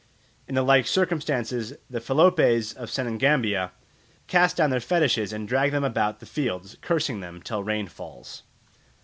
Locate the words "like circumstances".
0.63-1.73